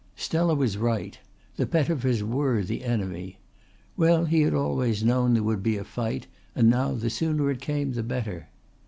Stella 0.15 0.55
was 0.55 0.79
right. 0.79 1.19
The 1.57 1.67
Pettifers 1.67 2.23
were 2.23 2.63
the 2.63 2.83
enemy. 2.83 3.37
Well, 3.95 4.25
he 4.25 4.41
had 4.41 4.55
always 4.55 5.03
known 5.03 5.35
there 5.35 5.43
would 5.43 5.61
be 5.61 5.77
a 5.77 5.83
fight, 5.83 6.25
and 6.55 6.71
now 6.71 6.93
the 6.95 7.11
sooner 7.11 7.51
it 7.51 7.61
came 7.61 7.91
the 7.91 8.01
better. 8.01 8.49